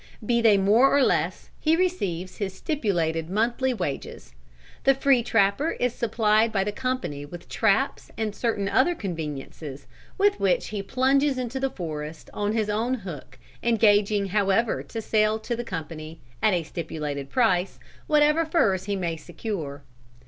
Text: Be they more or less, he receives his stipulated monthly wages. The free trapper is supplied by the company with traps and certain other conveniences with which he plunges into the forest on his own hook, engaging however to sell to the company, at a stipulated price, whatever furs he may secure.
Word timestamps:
Be 0.25 0.41
they 0.41 0.57
more 0.57 0.89
or 0.97 1.03
less, 1.03 1.51
he 1.59 1.75
receives 1.75 2.37
his 2.37 2.55
stipulated 2.55 3.29
monthly 3.29 3.71
wages. 3.71 4.33
The 4.83 4.95
free 4.95 5.21
trapper 5.21 5.73
is 5.73 5.93
supplied 5.93 6.51
by 6.51 6.63
the 6.63 6.71
company 6.71 7.23
with 7.23 7.47
traps 7.47 8.09
and 8.17 8.33
certain 8.35 8.67
other 8.67 8.95
conveniences 8.95 9.85
with 10.17 10.39
which 10.39 10.69
he 10.69 10.81
plunges 10.81 11.37
into 11.37 11.59
the 11.59 11.69
forest 11.69 12.31
on 12.33 12.53
his 12.53 12.67
own 12.67 12.95
hook, 12.95 13.37
engaging 13.61 14.29
however 14.29 14.81
to 14.81 15.03
sell 15.03 15.37
to 15.37 15.55
the 15.55 15.63
company, 15.63 16.19
at 16.41 16.55
a 16.55 16.63
stipulated 16.63 17.29
price, 17.29 17.77
whatever 18.07 18.43
furs 18.43 18.85
he 18.85 18.95
may 18.95 19.15
secure. 19.15 19.83